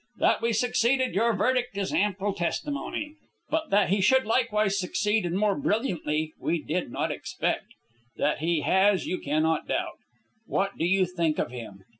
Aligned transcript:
That 0.17 0.41
we 0.41 0.51
succeeded, 0.51 1.13
your 1.13 1.31
verdict 1.35 1.77
is 1.77 1.93
ample 1.93 2.33
testimony. 2.33 3.17
But 3.51 3.69
that 3.69 3.89
he 3.89 4.01
should 4.01 4.25
likewise 4.25 4.79
succeed, 4.79 5.27
and 5.27 5.37
more 5.37 5.53
brilliantly, 5.55 6.33
we 6.39 6.59
did 6.59 6.91
not 6.91 7.11
expect. 7.11 7.73
That 8.17 8.39
he 8.39 8.61
has, 8.61 9.05
you 9.05 9.19
cannot 9.19 9.67
doubt. 9.67 9.99
What 10.47 10.75
do 10.75 10.85
you 10.85 11.05
think 11.05 11.37
of 11.37 11.51
him? 11.51 11.83